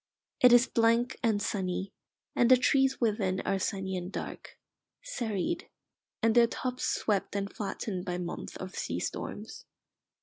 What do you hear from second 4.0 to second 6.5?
dark, serried, and their